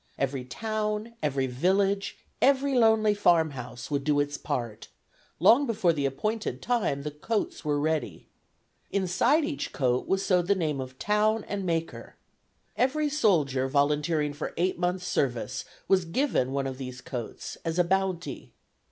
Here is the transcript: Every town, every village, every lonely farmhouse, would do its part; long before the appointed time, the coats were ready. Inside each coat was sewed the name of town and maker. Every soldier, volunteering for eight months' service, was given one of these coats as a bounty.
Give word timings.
Every 0.17 0.43
town, 0.43 1.13
every 1.21 1.45
village, 1.45 2.17
every 2.41 2.73
lonely 2.73 3.13
farmhouse, 3.13 3.91
would 3.91 4.03
do 4.03 4.19
its 4.19 4.35
part; 4.35 4.87
long 5.39 5.67
before 5.67 5.93
the 5.93 6.07
appointed 6.07 6.59
time, 6.59 7.03
the 7.03 7.11
coats 7.11 7.63
were 7.63 7.79
ready. 7.79 8.25
Inside 8.89 9.45
each 9.45 9.71
coat 9.71 10.07
was 10.07 10.25
sewed 10.25 10.47
the 10.47 10.55
name 10.55 10.81
of 10.81 10.97
town 10.97 11.43
and 11.43 11.67
maker. 11.67 12.15
Every 12.75 13.09
soldier, 13.09 13.67
volunteering 13.67 14.33
for 14.33 14.55
eight 14.57 14.79
months' 14.79 15.05
service, 15.05 15.65
was 15.87 16.05
given 16.05 16.51
one 16.51 16.65
of 16.65 16.79
these 16.79 16.99
coats 16.99 17.57
as 17.63 17.77
a 17.77 17.83
bounty. 17.83 18.53